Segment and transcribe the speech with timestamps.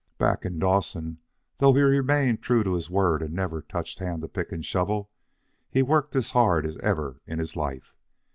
[0.17, 1.19] Back in Dawson,
[1.59, 5.11] though he remained true to his word and never touched hand to pick and shovel,
[5.69, 7.93] he worked as hard as ever in his life.